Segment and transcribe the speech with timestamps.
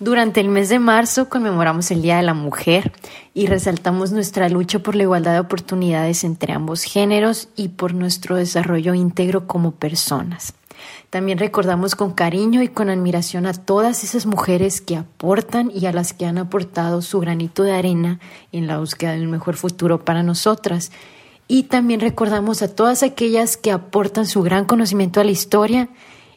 [0.00, 2.92] Durante el mes de marzo conmemoramos el Día de la Mujer
[3.32, 8.34] y resaltamos nuestra lucha por la igualdad de oportunidades entre ambos géneros y por nuestro
[8.34, 10.54] desarrollo íntegro como personas.
[11.10, 15.92] También recordamos con cariño y con admiración a todas esas mujeres que aportan y a
[15.92, 18.18] las que han aportado su granito de arena
[18.50, 20.90] en la búsqueda de un mejor futuro para nosotras.
[21.46, 25.88] Y también recordamos a todas aquellas que aportan su gran conocimiento a la historia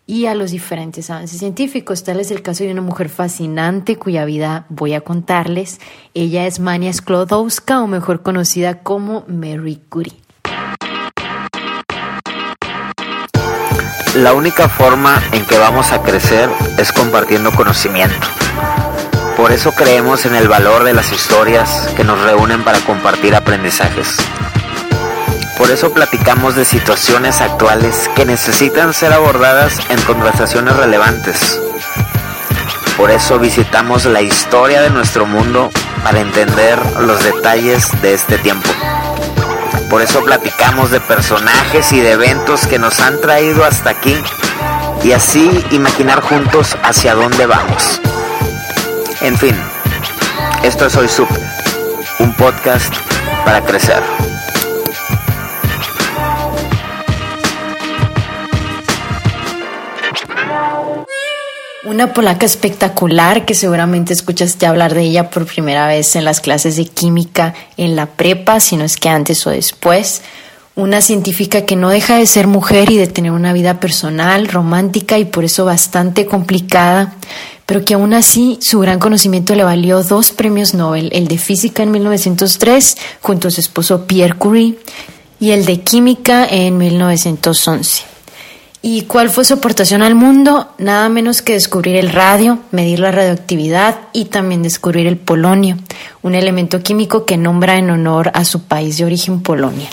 [0.07, 2.03] y a los diferentes avances científicos.
[2.03, 5.79] Tal es el caso de una mujer fascinante cuya vida voy a contarles.
[6.13, 10.15] Ella es Mania Sklodowska, o mejor conocida como Mary Curie.
[14.15, 18.15] La única forma en que vamos a crecer es compartiendo conocimiento.
[19.35, 24.17] Por eso creemos en el valor de las historias que nos reúnen para compartir aprendizajes.
[25.57, 31.59] Por eso platicamos de situaciones actuales que necesitan ser abordadas en conversaciones relevantes.
[32.95, 35.69] Por eso visitamos la historia de nuestro mundo
[36.03, 38.69] para entender los detalles de este tiempo.
[39.89, 44.15] Por eso platicamos de personajes y de eventos que nos han traído hasta aquí
[45.03, 48.01] y así imaginar juntos hacia dónde vamos.
[49.21, 49.55] En fin,
[50.63, 51.39] esto es Hoy Supe,
[52.19, 52.93] un podcast
[53.45, 54.26] para crecer.
[61.87, 66.75] Una polaca espectacular que seguramente escuchaste hablar de ella por primera vez en las clases
[66.75, 70.21] de química en la prepa, si no es que antes o después.
[70.75, 75.17] Una científica que no deja de ser mujer y de tener una vida personal, romántica
[75.17, 77.15] y por eso bastante complicada,
[77.65, 81.83] pero que aún así su gran conocimiento le valió dos premios Nobel, el de física
[81.83, 84.77] en 1903 junto a su esposo Pierre Curie
[85.39, 88.16] y el de química en 1911.
[88.81, 90.69] ¿Y cuál fue su aportación al mundo?
[90.77, 95.77] Nada menos que descubrir el radio, medir la radioactividad y también descubrir el polonio,
[96.21, 99.89] un elemento químico que nombra en honor a su país de origen Polonia.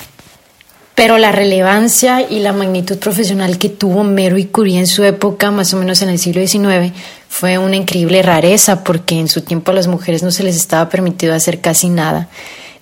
[0.95, 5.75] Pero la relevancia y la magnitud profesional que tuvo Mary Curie en su época, más
[5.75, 6.93] o menos en el siglo XIX,
[7.29, 10.89] fue una increíble rareza porque en su tiempo a las mujeres no se les estaba
[10.89, 12.29] permitido hacer casi nada.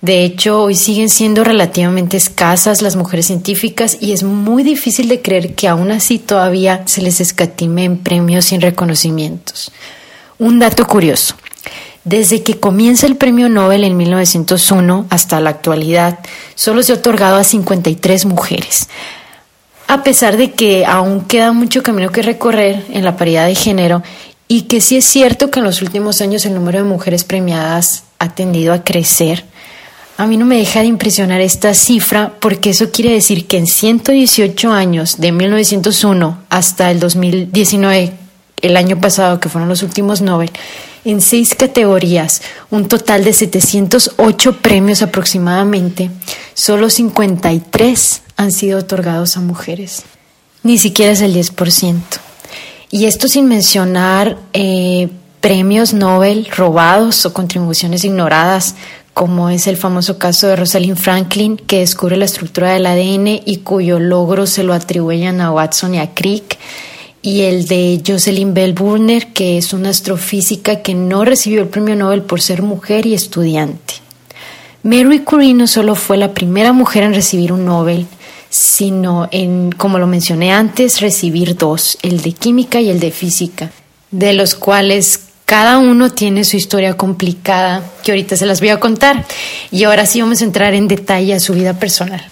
[0.02, 5.22] De hecho, hoy siguen siendo relativamente escasas las mujeres científicas y es muy difícil de
[5.22, 9.70] creer que aún así todavía se les escatime en premios en reconocimientos.
[10.40, 11.36] Un dato curioso.
[12.02, 16.18] Desde que comienza el premio Nobel en 1901 hasta la actualidad,
[16.56, 18.88] solo se ha otorgado a 53 mujeres.
[19.86, 24.02] A pesar de que aún queda mucho camino que recorrer en la paridad de género
[24.48, 28.02] y que sí es cierto que en los últimos años el número de mujeres premiadas
[28.18, 29.44] ha tendido a crecer,
[30.22, 33.66] a mí no me deja de impresionar esta cifra porque eso quiere decir que en
[33.66, 38.12] 118 años, de 1901 hasta el 2019,
[38.60, 40.52] el año pasado, que fueron los últimos Nobel,
[41.04, 42.40] en seis categorías,
[42.70, 46.08] un total de 708 premios aproximadamente,
[46.54, 50.04] solo 53 han sido otorgados a mujeres.
[50.62, 52.00] Ni siquiera es el 10%.
[52.92, 55.08] Y esto sin mencionar eh,
[55.40, 58.76] premios Nobel robados o contribuciones ignoradas,
[59.14, 63.58] como es el famoso caso de Rosalind Franklin, que descubre la estructura del ADN y
[63.58, 66.58] cuyo logro se lo atribuyen a Watson y a Crick,
[67.20, 71.94] y el de Jocelyn Bell Burner, que es una astrofísica que no recibió el premio
[71.94, 73.94] Nobel por ser mujer y estudiante.
[74.82, 78.06] Mary Curie no solo fue la primera mujer en recibir un Nobel,
[78.50, 83.70] sino en, como lo mencioné antes, recibir dos, el de química y el de física,
[84.10, 85.20] de los cuales
[85.52, 89.26] cada uno tiene su historia complicada que ahorita se las voy a contar.
[89.70, 92.24] Y ahora sí vamos a entrar en detalle a su vida personal.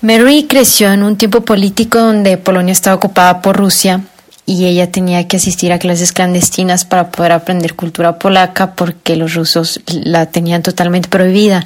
[0.00, 4.00] Mary creció en un tiempo político donde Polonia estaba ocupada por Rusia
[4.46, 9.34] y ella tenía que asistir a clases clandestinas para poder aprender cultura polaca porque los
[9.34, 11.62] rusos la tenían totalmente prohibida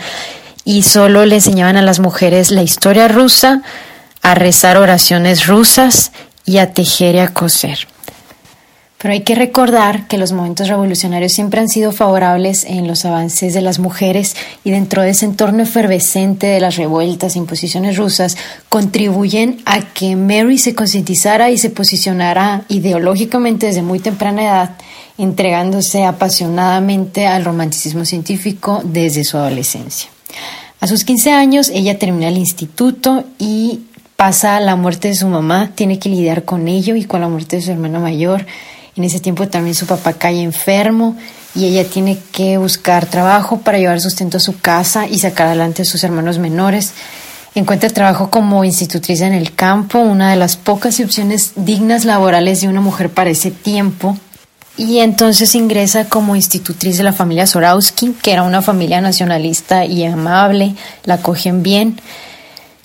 [0.65, 3.62] y solo le enseñaban a las mujeres la historia rusa,
[4.23, 6.11] a rezar oraciones rusas
[6.44, 7.92] y a tejer y a coser.
[9.02, 13.52] Pero hay que recordar que los momentos revolucionarios siempre han sido favorables en los avances
[13.52, 18.37] de las mujeres y dentro de ese entorno efervescente de las revueltas e imposiciones rusas
[18.69, 24.70] contribuyen a que Mary se concientizara y se posicionara ideológicamente desde muy temprana edad,
[25.19, 30.10] entregándose apasionadamente al romanticismo científico desde su adolescencia.
[30.78, 33.81] A sus 15 años ella termina el instituto y
[34.14, 37.56] pasa la muerte de su mamá, tiene que lidiar con ello y con la muerte
[37.56, 38.46] de su hermano mayor
[38.97, 41.17] en ese tiempo también su papá cae enfermo
[41.55, 45.83] y ella tiene que buscar trabajo para llevar sustento a su casa y sacar adelante
[45.83, 46.93] a sus hermanos menores.
[47.55, 52.69] Encuentra trabajo como institutriz en el campo, una de las pocas opciones dignas laborales de
[52.69, 54.17] una mujer para ese tiempo.
[54.79, 60.05] Y entonces ingresa como institutriz de la familia Sorowski, que era una familia nacionalista y
[60.05, 60.75] amable,
[61.05, 62.00] la cogen bien.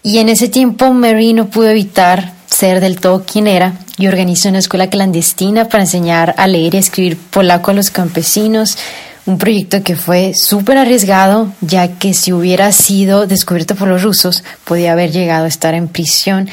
[0.03, 4.49] Y en ese tiempo Mary no pudo evitar ser del todo quien era y organizó
[4.49, 8.79] una escuela clandestina para enseñar a leer y escribir polaco a los campesinos,
[9.27, 14.43] un proyecto que fue súper arriesgado, ya que si hubiera sido descubierto por los rusos,
[14.63, 16.49] podía haber llegado a estar en prisión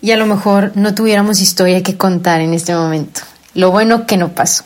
[0.00, 3.22] y a lo mejor no tuviéramos historia que contar en este momento.
[3.54, 4.62] Lo bueno que no pasó.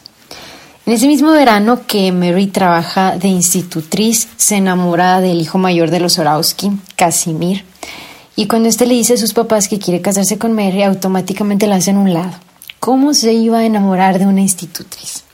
[0.85, 6.00] En ese mismo verano que Mary trabaja de institutriz, se enamora del hijo mayor de
[6.00, 7.65] los Orowski, Casimir,
[8.38, 11.75] y cuando este le dice a sus papás que quiere casarse con Mary, automáticamente la
[11.75, 12.31] hacen un lado.
[12.79, 15.25] ¿Cómo se iba a enamorar de una institutriz?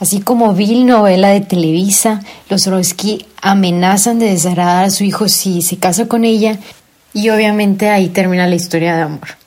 [0.00, 2.20] Así como Bill, novela de Televisa,
[2.50, 6.58] los Orowski amenazan de desagradar a su hijo si se casa con ella
[7.14, 9.37] y obviamente ahí termina la historia de amor.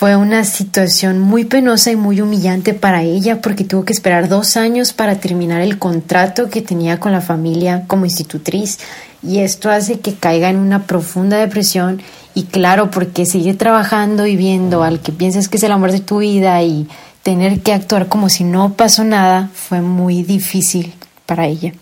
[0.00, 4.56] Fue una situación muy penosa y muy humillante para ella porque tuvo que esperar dos
[4.56, 8.78] años para terminar el contrato que tenía con la familia como institutriz
[9.22, 12.00] y esto hace que caiga en una profunda depresión
[12.34, 16.00] y claro, porque seguir trabajando y viendo al que piensas que es el amor de
[16.00, 16.88] tu vida y
[17.22, 20.94] tener que actuar como si no pasó nada fue muy difícil
[21.26, 21.74] para ella.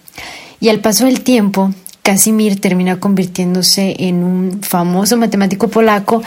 [0.58, 1.72] Y al paso del tiempo,
[2.02, 6.20] Casimir termina convirtiéndose en un famoso matemático polaco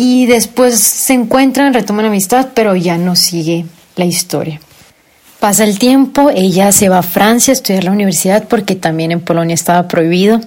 [0.00, 3.66] y después se encuentran, retoman amistad, pero ya no sigue
[3.96, 4.60] la historia.
[5.40, 9.20] Pasa el tiempo, ella se va a Francia a estudiar la universidad porque también en
[9.20, 10.40] Polonia estaba prohibido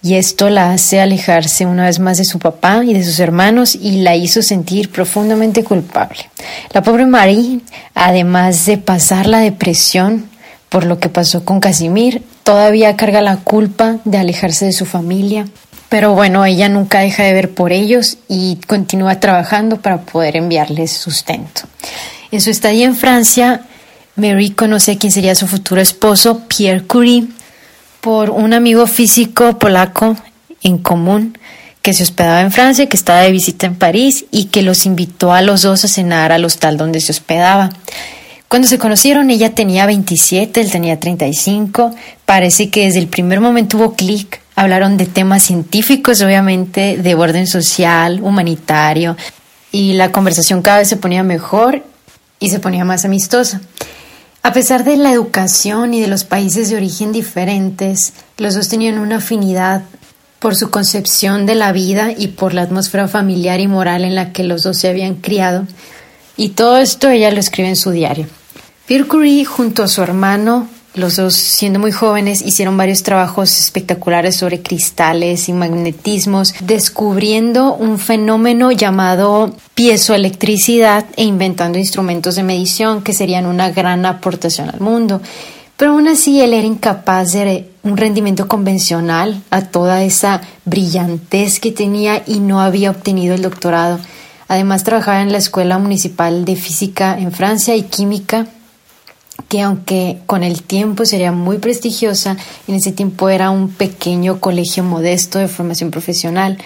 [0.00, 3.74] y esto la hace alejarse una vez más de su papá y de sus hermanos
[3.74, 6.30] y la hizo sentir profundamente culpable.
[6.72, 7.60] La pobre Marie,
[7.92, 10.30] además de pasar la depresión
[10.70, 15.46] por lo que pasó con Casimir, todavía carga la culpa de alejarse de su familia.
[15.88, 20.92] Pero bueno, ella nunca deja de ver por ellos y continúa trabajando para poder enviarles
[20.92, 21.62] sustento.
[22.32, 23.62] En su estadía en Francia,
[24.16, 27.28] Mary conoce a quien sería su futuro esposo, Pierre Curie,
[28.00, 30.16] por un amigo físico polaco
[30.62, 31.38] en común
[31.82, 35.32] que se hospedaba en Francia, que estaba de visita en París y que los invitó
[35.32, 37.70] a los dos a cenar al hostal donde se hospedaba.
[38.48, 41.94] Cuando se conocieron ella tenía 27, él tenía 35.
[42.24, 44.40] Parece que desde el primer momento hubo clic.
[44.56, 49.16] Hablaron de temas científicos, obviamente, de orden social, humanitario,
[49.70, 51.84] y la conversación cada vez se ponía mejor
[52.40, 53.60] y se ponía más amistosa.
[54.42, 58.98] A pesar de la educación y de los países de origen diferentes, los dos tenían
[58.98, 59.82] una afinidad
[60.38, 64.32] por su concepción de la vida y por la atmósfera familiar y moral en la
[64.32, 65.66] que los dos se habían criado.
[66.36, 68.26] Y todo esto ella lo escribe en su diario.
[68.86, 74.36] Pierre Curie, junto a su hermano, los dos, siendo muy jóvenes, hicieron varios trabajos espectaculares
[74.36, 83.12] sobre cristales y magnetismos, descubriendo un fenómeno llamado piezoelectricidad e inventando instrumentos de medición que
[83.12, 85.20] serían una gran aportación al mundo.
[85.76, 91.72] Pero aún así él era incapaz de un rendimiento convencional a toda esa brillantez que
[91.72, 93.98] tenía y no había obtenido el doctorado.
[94.48, 98.46] Además trabajaba en la Escuela Municipal de Física en Francia y Química
[99.48, 104.82] que aunque con el tiempo sería muy prestigiosa, en ese tiempo era un pequeño colegio
[104.82, 106.58] modesto de formación profesional,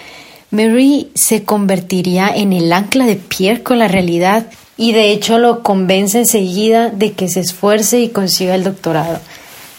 [0.49, 4.47] Mary se convertiría en el ancla de Pierre con la realidad
[4.77, 9.19] y de hecho lo convence enseguida de que se esfuerce y consiga el doctorado.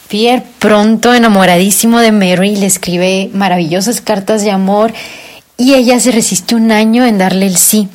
[0.08, 4.92] Pierre, pronto enamoradísimo de Mary, le escribe maravillosas cartas de amor
[5.58, 7.88] y ella se resiste un año en darle el sí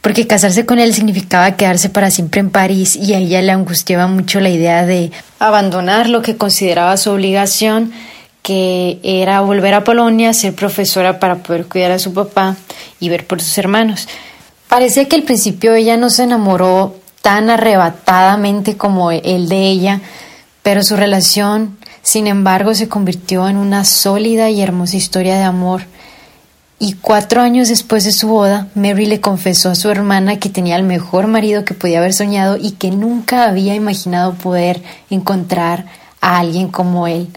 [0.00, 4.06] porque casarse con él significaba quedarse para siempre en París y a ella le angustiaba
[4.06, 7.92] mucho la idea de abandonar lo que consideraba su obligación,
[8.42, 12.56] que era volver a Polonia, ser profesora para poder cuidar a su papá
[13.00, 14.08] y ver por sus hermanos.
[14.68, 20.00] Parece que al principio ella no se enamoró tan arrebatadamente como él de ella,
[20.62, 25.82] pero su relación, sin embargo, se convirtió en una sólida y hermosa historia de amor
[26.80, 30.76] Y cuatro años después de su boda, Mary le confesó a su hermana que tenía
[30.76, 34.80] el mejor marido que podía haber soñado y que nunca había imaginado poder
[35.10, 35.86] encontrar
[36.20, 37.28] a alguien como él.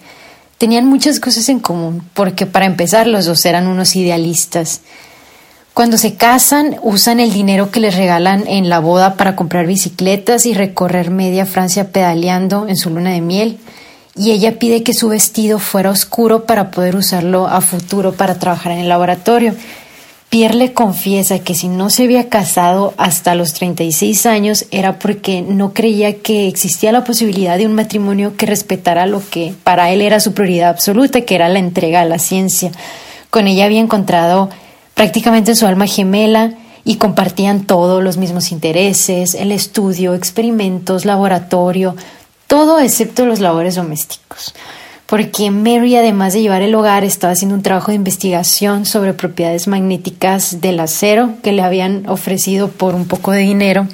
[0.59, 4.81] Tenían muchas cosas en común, porque para empezar los dos eran unos idealistas.
[5.73, 10.45] Cuando se casan, usan el dinero que les regalan en la boda para comprar bicicletas
[10.45, 13.57] y recorrer media Francia pedaleando en su luna de miel
[14.15, 18.73] y ella pide que su vestido fuera oscuro para poder usarlo a futuro para trabajar
[18.73, 19.55] en el laboratorio.
[20.29, 25.41] Pierre le confiesa que si no se había casado hasta los 36 años era porque
[25.41, 30.01] no creía que existía la posibilidad de un matrimonio que respetara lo que para él
[30.01, 32.71] era su prioridad absoluta, que era la entrega a la ciencia.
[33.29, 34.49] Con ella había encontrado
[34.93, 36.53] prácticamente su alma gemela
[36.85, 41.95] y compartían todos los mismos intereses, el estudio, experimentos, laboratorio,
[42.51, 44.53] todo excepto los labores domésticos,
[45.05, 49.69] porque Mary, además de llevar el hogar, estaba haciendo un trabajo de investigación sobre propiedades
[49.69, 53.87] magnéticas del acero que le habían ofrecido por un poco de dinero,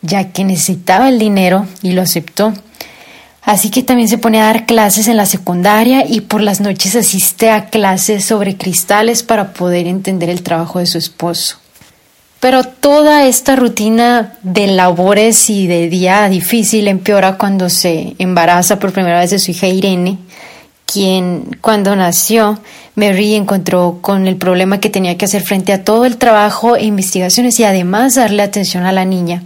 [0.00, 2.54] ya que necesitaba el dinero y lo aceptó.
[3.42, 6.96] Así que también se pone a dar clases en la secundaria y por las noches
[6.96, 11.58] asiste a clases sobre cristales para poder entender el trabajo de su esposo.
[12.44, 18.92] Pero toda esta rutina de labores y de día difícil empeora cuando se embaraza por
[18.92, 20.18] primera vez de su hija Irene,
[20.84, 22.60] quien cuando nació
[22.96, 26.84] Mary encontró con el problema que tenía que hacer frente a todo el trabajo e
[26.84, 29.42] investigaciones y además darle atención a la niña.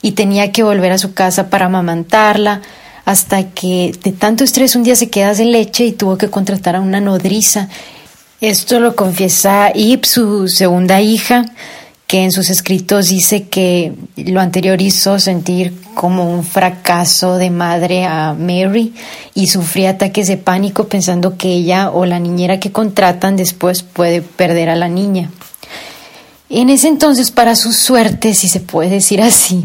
[0.00, 2.62] Y tenía que volver a su casa para amamantarla,
[3.06, 6.76] hasta que de tanto estrés un día se queda sin leche y tuvo que contratar
[6.76, 7.68] a una nodriza.
[8.40, 11.44] Esto lo confiesa Ip, su segunda hija,
[12.10, 18.04] que en sus escritos dice que lo anterior hizo sentir como un fracaso de madre
[18.04, 18.92] a Mary
[19.32, 24.22] y sufría ataques de pánico pensando que ella o la niñera que contratan después puede
[24.22, 25.30] perder a la niña.
[26.48, 29.64] En ese entonces, para su suerte, si se puede decir así,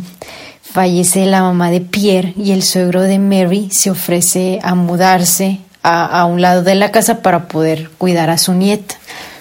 [0.62, 6.06] fallece la mamá de Pierre y el suegro de Mary se ofrece a mudarse a,
[6.06, 8.98] a un lado de la casa para poder cuidar a su nieta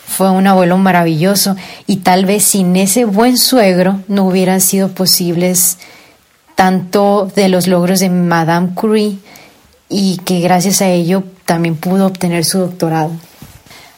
[0.06, 1.56] fue un abuelo maravilloso
[1.86, 5.78] y tal vez sin ese buen suegro no hubieran sido posibles
[6.54, 9.18] tanto de los logros de Madame Curie
[9.88, 13.10] y que gracias a ello también pudo obtener su doctorado.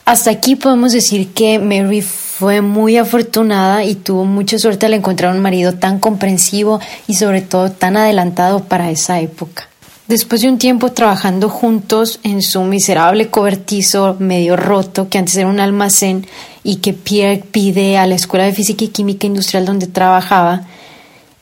[0.04, 5.34] Hasta aquí podemos decir que Mary fue muy afortunada y tuvo mucha suerte al encontrar
[5.34, 9.68] un marido tan comprensivo y sobre todo tan adelantado para esa época.
[10.08, 15.48] Después de un tiempo trabajando juntos en su miserable cobertizo medio roto, que antes era
[15.48, 16.28] un almacén
[16.62, 20.62] y que Pierre pide a la Escuela de Física y Química Industrial donde trabajaba,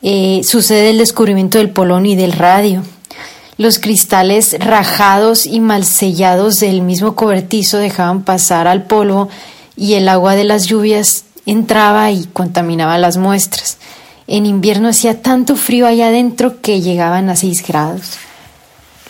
[0.00, 2.82] eh, sucede el descubrimiento del polonio y del radio.
[3.58, 9.28] Los cristales rajados y mal sellados del mismo cobertizo dejaban pasar al polvo
[9.76, 13.76] y el agua de las lluvias entraba y contaminaba las muestras.
[14.26, 18.16] En invierno hacía tanto frío allá adentro que llegaban a 6 grados.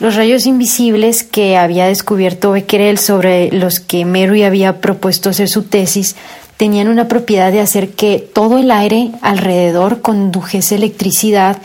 [0.00, 5.62] Los rayos invisibles que había descubierto Becquerel sobre los que Mary había propuesto hacer su
[5.62, 6.16] tesis
[6.56, 11.58] tenían una propiedad de hacer que todo el aire alrededor condujese electricidad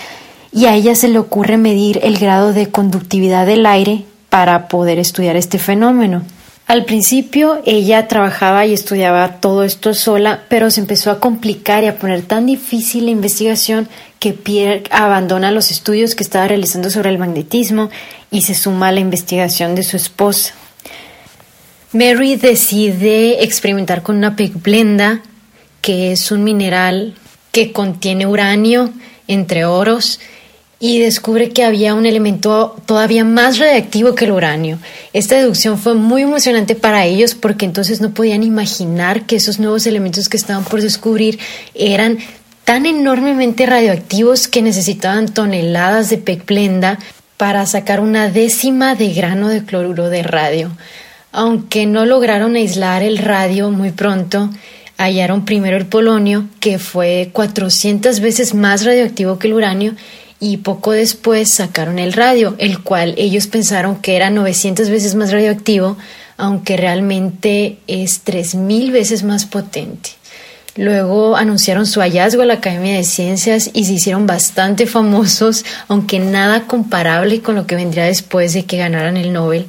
[0.51, 4.99] y a ella se le ocurre medir el grado de conductividad del aire para poder
[4.99, 6.21] estudiar este fenómeno.
[6.67, 11.87] Al principio ella trabajaba y estudiaba todo esto sola, pero se empezó a complicar y
[11.87, 13.87] a poner tan difícil la investigación
[14.19, 17.89] que Pierre abandona los estudios que estaba realizando sobre el magnetismo
[18.29, 20.53] y se suma a la investigación de su esposa.
[21.93, 25.23] Mary decide experimentar con una pigblenda,
[25.81, 27.15] que es un mineral
[27.51, 28.91] que contiene uranio,
[29.27, 30.19] entre oros,
[30.79, 34.79] y descubre que había un elemento todavía más radiactivo que el uranio.
[35.11, 39.85] Esta deducción fue muy emocionante para ellos porque entonces no podían imaginar que esos nuevos
[39.87, 41.37] elementos que estaban por descubrir
[41.73, 42.19] eran
[42.69, 46.99] tan enormemente radioactivos que necesitaban toneladas de pecplenda
[47.35, 50.69] para sacar una décima de grano de cloruro de radio.
[51.31, 54.51] Aunque no lograron aislar el radio muy pronto,
[54.99, 59.95] hallaron primero el polonio, que fue 400 veces más radioactivo que el uranio,
[60.39, 65.31] y poco después sacaron el radio, el cual ellos pensaron que era 900 veces más
[65.31, 65.97] radioactivo,
[66.37, 70.18] aunque realmente es 3000 veces más potente.
[70.79, 76.19] Luego anunciaron su hallazgo a la Academia de Ciencias y se hicieron bastante famosos, aunque
[76.19, 79.65] nada comparable con lo que vendría después de que ganaran el Nobel.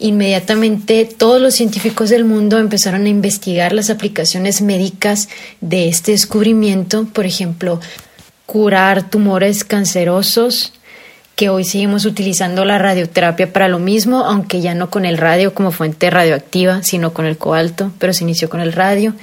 [0.00, 5.28] Inmediatamente todos los científicos del mundo empezaron a investigar las aplicaciones médicas
[5.60, 7.80] de este descubrimiento, por ejemplo,
[8.44, 10.72] curar tumores cancerosos,
[11.36, 15.54] que hoy seguimos utilizando la radioterapia para lo mismo, aunque ya no con el radio
[15.54, 19.14] como fuente radioactiva, sino con el cobalto, pero se inició con el radio.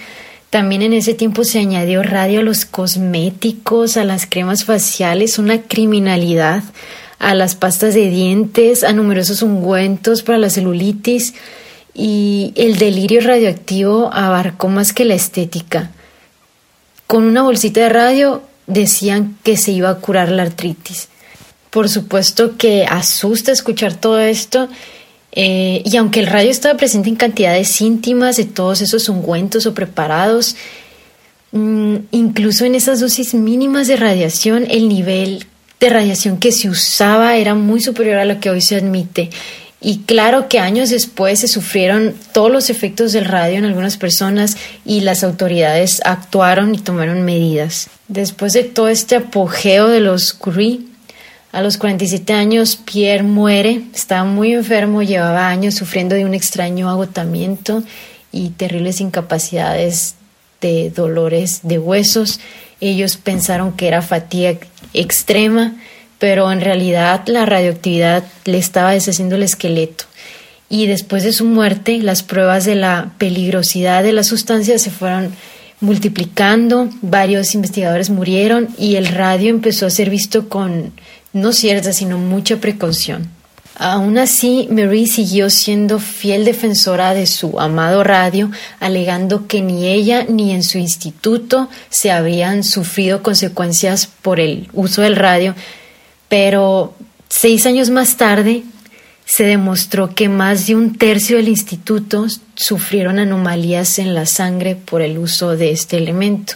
[0.56, 5.64] También en ese tiempo se añadió radio a los cosméticos, a las cremas faciales, una
[5.64, 6.64] criminalidad,
[7.20, 11.34] a las pastas de dientes, a numerosos ungüentos para la celulitis
[11.94, 15.92] y el delirio radioactivo abarcó más que la estética.
[17.06, 21.10] Con una bolsita de radio decían que se iba a curar la artritis.
[21.70, 24.70] Por supuesto que asusta escuchar todo esto
[25.36, 29.74] eh, y aunque el radio estaba presente en cantidades íntimas de todos esos ungüentos o
[29.74, 30.56] preparados,
[31.52, 35.46] mm, incluso en esas dosis mínimas de radiación, el nivel
[35.82, 39.30] de radiación que se usaba era muy superior a lo que hoy se admite.
[39.82, 44.58] Y claro que años después se sufrieron todos los efectos del radio en algunas personas
[44.86, 47.90] y las autoridades actuaron y tomaron medidas.
[48.08, 50.80] Después de todo este apogeo de los Curie,
[51.56, 56.90] a los 47 años, Pierre muere, estaba muy enfermo, llevaba años sufriendo de un extraño
[56.90, 57.82] agotamiento
[58.34, 60.16] y terribles incapacidades
[60.60, 62.42] de dolores de huesos.
[62.82, 64.58] Ellos pensaron que era fatiga
[64.94, 65.74] extrema,
[66.20, 70.04] pero en realidad la radioactividad le estaba deshaciendo el esqueleto.
[70.68, 75.34] Y después de su muerte, las pruebas de la peligrosidad de la sustancia se fueron
[75.80, 80.92] multiplicando, varios investigadores murieron y el radio empezó a ser visto con
[81.36, 83.30] no cierta, sino mucha precaución.
[83.78, 88.50] Aún así, Marie siguió siendo fiel defensora de su amado radio,
[88.80, 95.02] alegando que ni ella ni en su instituto se habían sufrido consecuencias por el uso
[95.02, 95.56] del radio,
[96.30, 96.94] pero
[97.28, 98.64] seis años más tarde
[99.26, 105.02] se demostró que más de un tercio del instituto sufrieron anomalías en la sangre por
[105.02, 106.54] el uso de este elemento.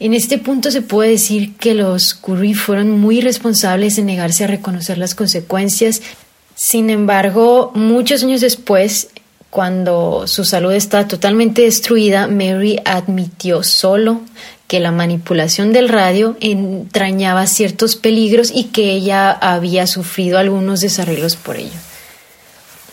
[0.00, 4.48] En este punto se puede decir que los Curie fueron muy responsables en negarse a
[4.48, 6.02] reconocer las consecuencias.
[6.54, 9.08] Sin embargo, muchos años después,
[9.50, 14.20] cuando su salud estaba totalmente destruida, Mary admitió solo
[14.66, 21.36] que la manipulación del radio entrañaba ciertos peligros y que ella había sufrido algunos desarrollos
[21.36, 21.78] por ello.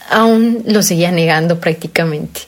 [0.09, 2.41] Aún lo seguía negando prácticamente.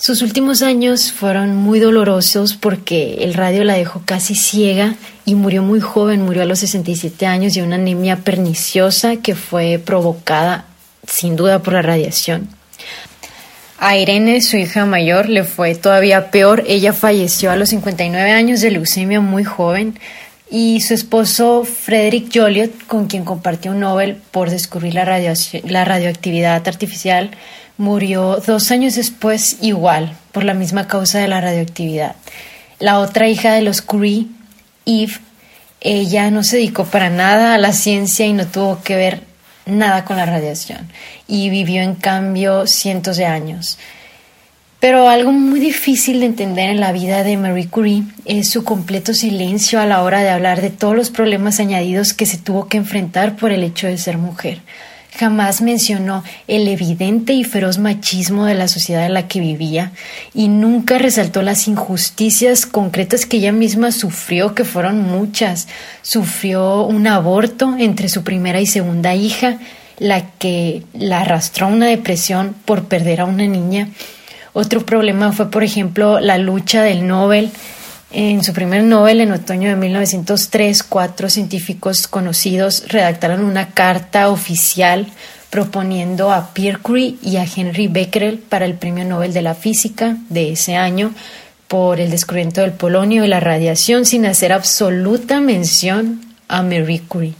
[0.00, 5.62] Sus últimos años fueron muy dolorosos porque el radio la dejó casi ciega y murió
[5.62, 10.66] muy joven, murió a los 67 años de una anemia perniciosa que fue provocada
[11.04, 12.48] sin duda por la radiación.
[13.80, 16.62] A Irene, su hija mayor, le fue todavía peor.
[16.68, 19.98] Ella falleció a los 59 años de leucemia muy joven
[20.48, 26.66] y su esposo Frederick Joliot, con quien compartió un Nobel por descubrir la, la radioactividad
[26.68, 27.32] artificial,
[27.78, 32.16] murió dos años después igual, por la misma causa de la radioactividad.
[32.78, 34.26] La otra hija de los Curie,
[34.84, 35.14] Eve,
[35.80, 39.22] ella no se dedicó para nada a la ciencia y no tuvo que ver
[39.64, 40.88] nada con la radiación
[41.26, 43.78] y vivió en cambio cientos de años.
[44.80, 49.12] Pero algo muy difícil de entender en la vida de Marie Curie es su completo
[49.12, 52.76] silencio a la hora de hablar de todos los problemas añadidos que se tuvo que
[52.76, 54.60] enfrentar por el hecho de ser mujer.
[55.16, 59.92] Jamás mencionó el evidente y feroz machismo de la sociedad en la que vivía
[60.34, 65.66] y nunca resaltó las injusticias concretas que ella misma sufrió, que fueron muchas.
[66.02, 69.58] Sufrió un aborto entre su primera y segunda hija,
[69.98, 73.88] la que la arrastró a una depresión por perder a una niña.
[74.52, 77.50] Otro problema fue, por ejemplo, la lucha del Nobel
[78.10, 85.06] en su primer Nobel, en otoño de 1903, cuatro científicos conocidos redactaron una carta oficial
[85.50, 90.16] proponiendo a Pierre Curie y a Henry Becquerel para el Premio Nobel de la Física
[90.28, 91.12] de ese año
[91.68, 97.34] por el descubrimiento del polonio y la radiación sin hacer absoluta mención a Marie Curie.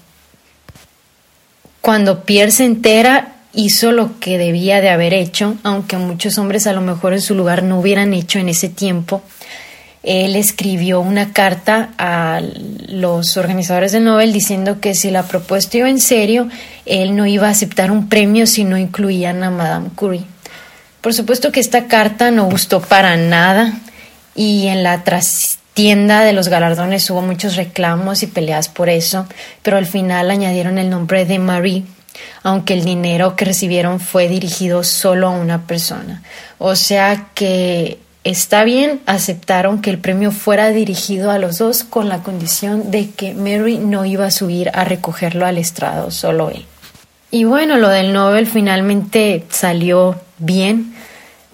[1.80, 6.74] Cuando Pierre se entera, hizo lo que debía de haber hecho, aunque muchos hombres a
[6.74, 9.22] lo mejor en su lugar no hubieran hecho en ese tiempo,
[10.02, 12.40] él escribió una carta a
[12.88, 16.48] los organizadores del Nobel diciendo que si la propuesta iba en serio,
[16.86, 20.24] él no iba a aceptar un premio si no incluían a Madame Curie.
[21.00, 23.72] Por supuesto que esta carta no gustó para nada
[24.34, 29.26] y en la trastienda de los galardones hubo muchos reclamos y peleas por eso,
[29.62, 31.84] pero al final añadieron el nombre de Marie
[32.42, 36.22] aunque el dinero que recibieron fue dirigido solo a una persona.
[36.58, 42.08] O sea que está bien, aceptaron que el premio fuera dirigido a los dos con
[42.08, 46.64] la condición de que Mary no iba a subir a recogerlo al estrado, solo él.
[47.30, 50.94] Y bueno, lo del Nobel finalmente salió bien,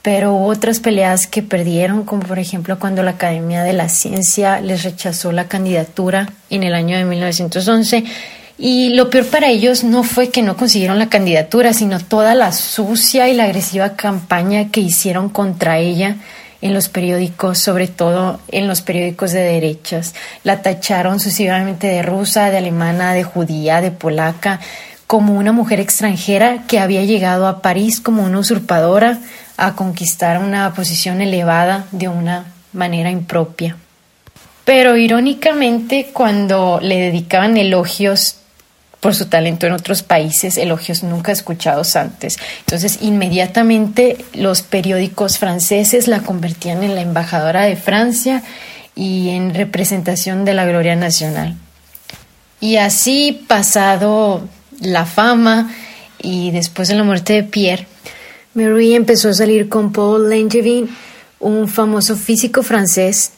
[0.02, 4.60] pero hubo otras peleas que perdieron, como por ejemplo cuando la Academia de la Ciencia
[4.60, 8.04] les rechazó la candidatura en el año de 1911
[8.56, 12.52] Y lo peor para ellos no fue que no consiguieron la candidatura, sino toda la
[12.52, 16.16] sucia y la agresiva campaña que hicieron contra ella
[16.64, 20.14] en los periódicos, sobre todo en los periódicos de derechas.
[20.44, 24.60] La tacharon sucesivamente de rusa, de alemana, de judía, de polaca,
[25.06, 29.18] como una mujer extranjera que había llegado a París como una usurpadora
[29.58, 33.76] a conquistar una posición elevada de una manera impropia.
[34.64, 38.36] Pero irónicamente, cuando le dedicaban elogios
[39.04, 42.38] por su talento en otros países, elogios nunca escuchados antes.
[42.60, 48.42] Entonces, inmediatamente los periódicos franceses la convertían en la embajadora de Francia
[48.96, 51.54] y en representación de la gloria nacional.
[52.60, 54.48] Y así, pasado
[54.80, 55.70] la fama
[56.18, 57.86] y después de la muerte de Pierre,
[58.54, 60.88] Marie empezó a salir con Paul Langevin,
[61.40, 63.32] un famoso físico francés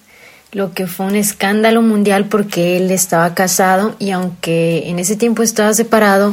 [0.56, 5.42] lo que fue un escándalo mundial porque él estaba casado y aunque en ese tiempo
[5.42, 6.32] estaba separado,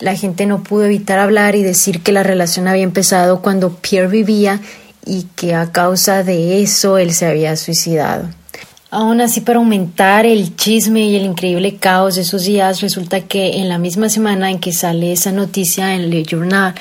[0.00, 4.08] la gente no pudo evitar hablar y decir que la relación había empezado cuando Pierre
[4.08, 4.60] vivía
[5.06, 8.28] y que a causa de eso él se había suicidado.
[8.90, 13.58] Aún así, para aumentar el chisme y el increíble caos de esos días, resulta que
[13.58, 16.74] en la misma semana en que sale esa noticia en Le Journal,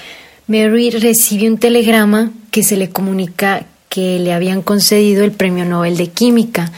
[0.47, 5.97] Mary recibe un telegrama que se le comunica que le habían concedido el Premio Nobel
[5.97, 6.71] de Química.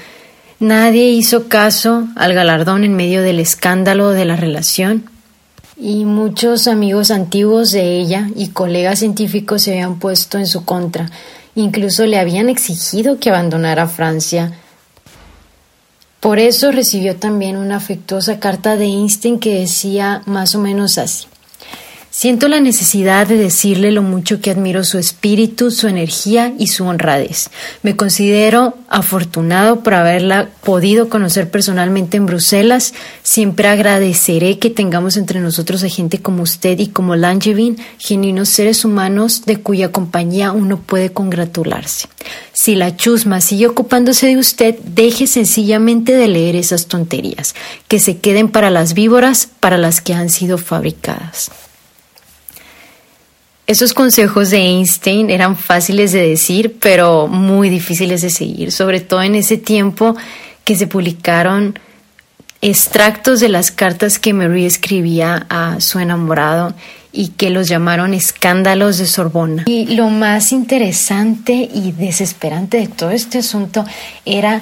[0.60, 5.10] Nadie hizo caso al galardón en medio del escándalo de la relación
[5.82, 11.10] y muchos amigos antiguos de ella y colegas científicos se habían puesto en su contra.
[11.56, 14.54] Incluso le habían exigido que abandonara Francia.
[16.20, 21.26] Por eso recibió también una afectuosa carta de Einstein que decía más o menos así.
[22.14, 26.84] Siento la necesidad de decirle lo mucho que admiro su espíritu, su energía y su
[26.84, 27.50] honradez.
[27.84, 32.94] Me considero afortunado por haberla podido conocer personalmente en Bruselas.
[33.24, 38.84] Siempre agradeceré que tengamos entre nosotros a gente como usted y como Langevin, genuinos seres
[38.84, 42.10] humanos de cuya compañía uno puede congratularse.
[42.52, 47.56] Si la chusma sigue ocupándose de usted, deje sencillamente de leer esas tonterías,
[47.88, 51.52] que se queden para las víboras para las que han sido fabricadas.
[53.68, 59.22] Esos consejos de Einstein eran fáciles de decir, pero muy difíciles de seguir, sobre todo
[59.24, 60.16] en ese tiempo
[60.66, 61.80] que se publicaron
[62.62, 66.74] extractos de las cartas que Marie escribía a su enamorado
[67.12, 69.64] y que los llamaron escándalos de Sorbona.
[69.68, 73.84] Y lo más interesante y desesperante de todo este asunto
[74.26, 74.62] era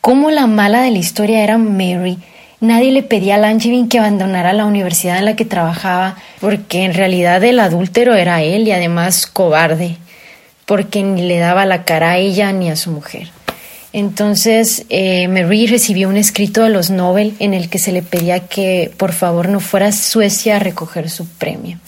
[0.00, 2.18] cómo la mala de la historia era Mary
[2.64, 6.94] Nadie le pedía a Langevin que abandonara la universidad en la que trabajaba, porque en
[6.94, 9.96] realidad el adúltero era él y además cobarde,
[10.64, 13.28] porque ni le daba la cara a ella ni a su mujer.
[13.92, 15.28] Entonces, eh,
[15.68, 19.48] recibió un escrito de los Nobel en el que se le pedía que por favor
[19.50, 21.78] no fuera a Suecia a recoger su premio.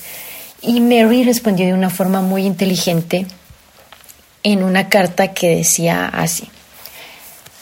[0.61, 3.27] Y Mary respondió de una forma muy inteligente
[4.43, 6.49] en una carta que decía así.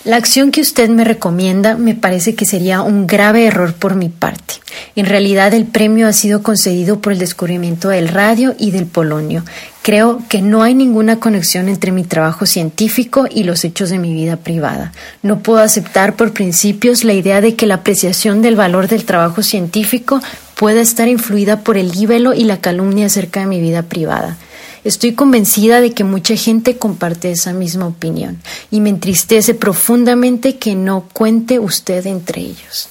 [0.04, 4.10] La acción que usted me recomienda me parece que sería un grave error por mi
[4.10, 4.54] parte.
[4.96, 9.44] En realidad el premio ha sido concedido por el descubrimiento del radio y del polonio.
[9.80, 14.12] Creo que no hay ninguna conexión entre mi trabajo científico y los hechos de mi
[14.12, 14.92] vida privada.
[15.22, 19.42] No puedo aceptar por principios la idea de que la apreciación del valor del trabajo
[19.42, 20.20] científico
[20.54, 24.36] pueda estar influida por el libelo y la calumnia acerca de mi vida privada.
[24.84, 28.38] Estoy convencida de que mucha gente comparte esa misma opinión
[28.70, 32.88] y me entristece profundamente que no cuente usted entre ellos.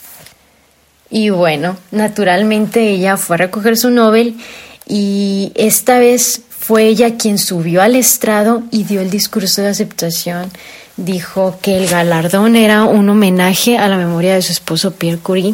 [1.11, 4.35] Y bueno, naturalmente ella fue a recoger su Nobel
[4.87, 10.49] y esta vez fue ella quien subió al estrado y dio el discurso de aceptación.
[10.97, 15.53] Dijo que el galardón era un homenaje a la memoria de su esposo Pierre Curie.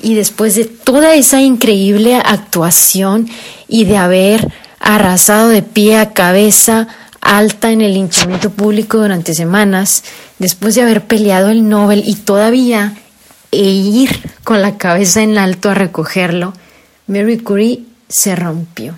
[0.00, 3.28] Y después de toda esa increíble actuación
[3.68, 4.48] y de haber
[4.86, 6.86] arrasado de pie a cabeza
[7.20, 10.04] alta en el linchamiento público durante semanas,
[10.38, 12.94] después de haber peleado el Nobel y todavía
[13.50, 14.10] e ir
[14.44, 16.52] con la cabeza en alto a recogerlo,
[17.08, 18.96] Mary Curie se rompió.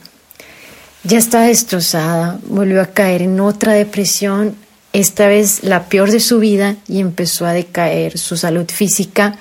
[1.04, 4.56] Ya estaba destrozada, volvió a caer en otra depresión,
[4.92, 9.36] esta vez la peor de su vida, y empezó a decaer su salud física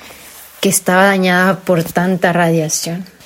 [0.61, 3.16] que estaba dañada por tanta radiación.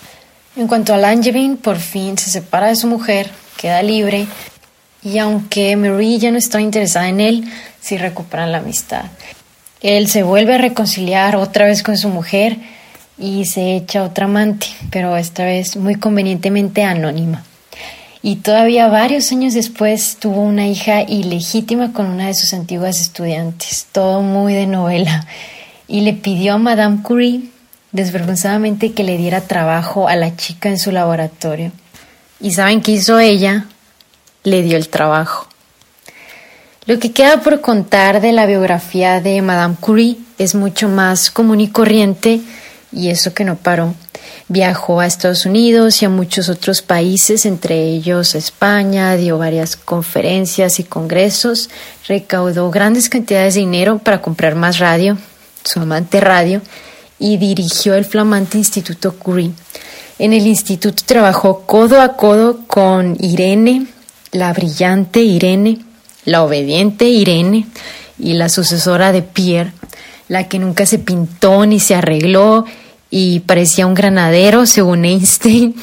[0.55, 4.27] En cuanto a Langevin, por fin se separa de su mujer, queda libre
[5.03, 7.45] y aunque Marie ya no estaba interesada en él,
[7.79, 9.05] sí recuperan la amistad.
[9.81, 12.57] Él se vuelve a reconciliar otra vez con su mujer
[13.17, 17.43] y se echa otra amante, pero esta vez muy convenientemente anónima.
[18.21, 23.87] Y todavía varios años después tuvo una hija ilegítima con una de sus antiguas estudiantes,
[23.91, 25.25] todo muy de novela,
[25.87, 27.41] y le pidió a Madame Curie
[27.91, 31.71] desvergonzadamente que le diera trabajo a la chica en su laboratorio.
[32.39, 33.65] ¿Y saben qué hizo ella?
[34.43, 35.47] Le dio el trabajo.
[36.85, 41.61] Lo que queda por contar de la biografía de Madame Curie es mucho más común
[41.61, 42.41] y corriente
[42.91, 43.93] y eso que no paró.
[44.47, 50.79] Viajó a Estados Unidos y a muchos otros países, entre ellos España, dio varias conferencias
[50.79, 51.69] y congresos,
[52.07, 55.17] recaudó grandes cantidades de dinero para comprar más radio,
[55.63, 56.61] su amante radio,
[57.21, 59.51] y dirigió el flamante Instituto Curie.
[60.17, 63.85] En el instituto trabajó codo a codo con Irene,
[64.31, 65.77] la brillante Irene,
[66.25, 67.67] la obediente Irene
[68.19, 69.71] y la sucesora de Pierre,
[70.27, 72.65] la que nunca se pintó ni se arregló
[73.09, 75.75] y parecía un granadero, según Einstein.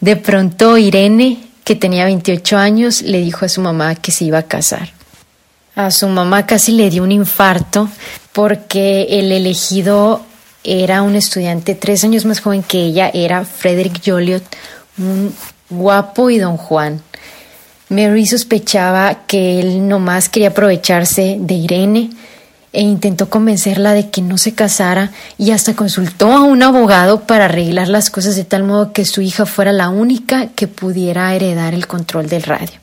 [0.00, 4.38] De pronto Irene, que tenía 28 años, le dijo a su mamá que se iba
[4.38, 4.90] a casar.
[5.76, 7.88] A su mamá casi le dio un infarto
[8.32, 10.22] porque el elegido
[10.64, 14.44] era un estudiante tres años más joven que ella, era Frederick Joliot,
[14.98, 15.34] un
[15.70, 17.02] guapo y don Juan.
[17.88, 22.10] Mary sospechaba que él nomás quería aprovecharse de Irene
[22.72, 27.44] e intentó convencerla de que no se casara y hasta consultó a un abogado para
[27.44, 31.74] arreglar las cosas de tal modo que su hija fuera la única que pudiera heredar
[31.74, 32.80] el control del radio.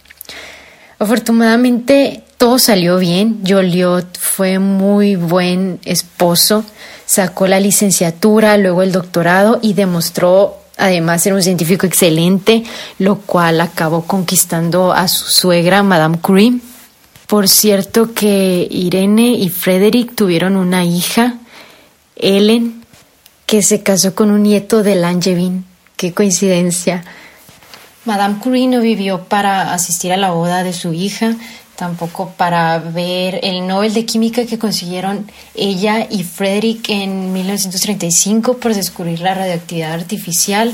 [0.99, 3.41] Afortunadamente todo salió bien.
[3.47, 6.63] Joliot fue muy buen esposo,
[7.10, 12.63] sacó la licenciatura, luego el doctorado y demostró además ser un científico excelente,
[13.00, 16.60] lo cual acabó conquistando a su suegra, Madame Curie.
[17.26, 21.38] Por cierto que Irene y Frederick tuvieron una hija,
[22.15, 22.86] Ellen,
[23.48, 25.65] que se casó con un nieto de Langevin.
[25.98, 27.04] Qué coincidencia.
[28.06, 31.36] Madame Curie no vivió para asistir a la boda de su hija,
[31.79, 38.75] tampoco para ver el Nobel de Química que consiguieron ella y Frederick en 1935 por
[38.75, 40.73] descubrir la radioactividad artificial,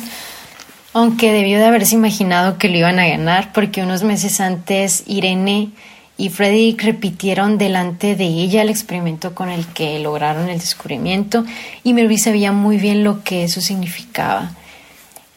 [0.94, 5.70] aunque debió de haberse imaginado que lo iban a ganar porque unos meses antes Irene
[6.18, 11.46] y Frederick repitieron delante de ella el experimento con el que lograron el descubrimiento
[11.84, 14.56] y Mary sabía muy bien lo que eso significaba.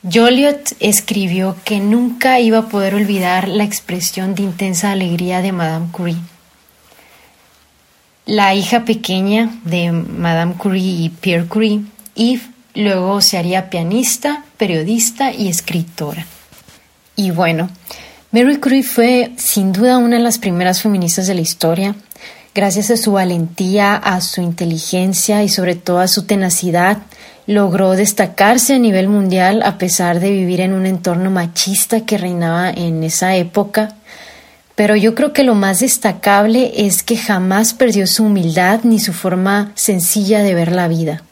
[0.03, 5.89] Joliot escribió que nunca iba a poder olvidar la expresión de intensa alegría de Madame
[5.91, 6.17] Curie.
[8.25, 11.81] La hija pequeña de Madame Curie y Pierre Curie,
[12.15, 12.43] Eve,
[12.75, 16.27] luego se haría pianista, periodista y escritora.
[17.17, 17.69] Y bueno,
[18.31, 21.97] Mary Curie fue sin duda una de las primeras feministas de la historia.
[22.55, 26.99] Gracias a su valentía, a su inteligencia y sobre todo a su tenacidad,
[27.49, 32.69] logró destacarse a nivel mundial a pesar de vivir en un entorno machista que reinaba
[32.69, 33.97] en esa época.
[34.75, 39.15] Pero yo creo que lo más destacable es que jamás perdió su humildad ni su
[39.15, 41.23] forma sencilla de ver la vida.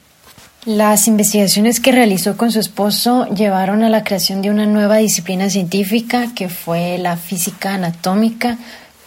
[0.65, 5.51] Las investigaciones que realizó con su esposo llevaron a la creación de una nueva disciplina
[5.51, 8.57] científica que fue la física anatómica,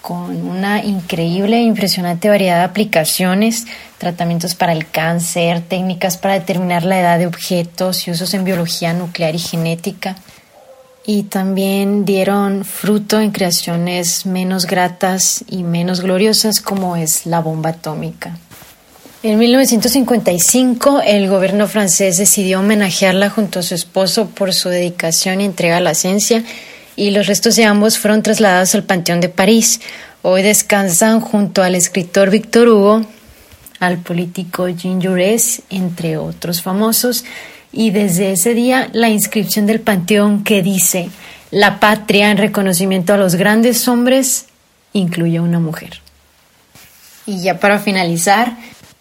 [0.10, 3.68] con una increíble e impresionante variedad de aplicaciones,
[4.00, 8.92] tratamientos para el cáncer, técnicas para determinar la edad de objetos y usos en biología
[8.94, 10.16] nuclear y genética.
[11.06, 17.70] Y también dieron fruto en creaciones menos gratas y menos gloriosas como es la bomba
[17.70, 18.36] atómica.
[19.22, 25.46] En 1955, el gobierno francés decidió homenajearla junto a su esposo por su dedicación y
[25.46, 26.44] entrega a la ciencia,
[27.00, 29.80] y los restos de ambos fueron trasladados al Panteón de París.
[30.22, 33.06] Hoy descansan junto al escritor Victor Hugo,
[33.80, 37.24] al político Jean Jaurès, entre otros famosos,
[37.72, 41.10] y desde ese día la inscripción del Panteón que dice
[41.52, 44.48] La patria en reconocimiento a los grandes hombres
[44.92, 46.02] incluye a una mujer.
[47.26, 48.58] Y ya para finalizar,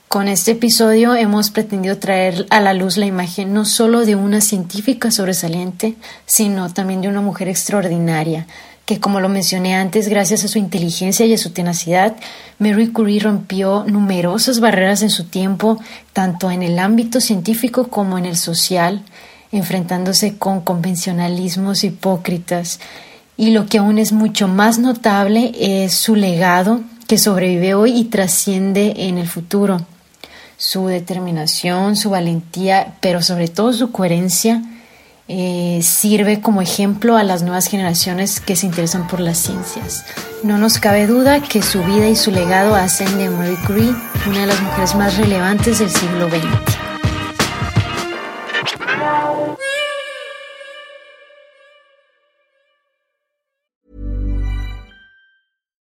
[0.09, 4.41] con este episodio hemos pretendido traer a la luz la imagen no solo de una
[4.41, 8.47] científica sobresaliente, sino también de una mujer extraordinaria,
[8.87, 12.17] que como lo mencioné antes, gracias a su inteligencia y a su tenacidad,
[12.59, 15.79] Mary Curie rompió numerosas barreras en su tiempo,
[16.15, 19.03] tanto en el ámbito científico como en el social,
[19.53, 22.81] enfrentándose con convencionalismos hipócritas.
[23.37, 28.05] Y lo que aún es mucho más notable es su legado, que sobrevive hoy y
[28.05, 29.87] trasciende en el futuro
[30.59, 34.63] su determinación, su valentía, pero sobre todo su coherencia,
[35.29, 40.05] eh, sirve como ejemplo a las nuevas generaciones que se interesan por las ciencias.
[40.43, 43.95] No nos cabe duda que su vida y su legado hacen de Marie Curie
[44.27, 46.88] una de las mujeres más relevantes del siglo XX.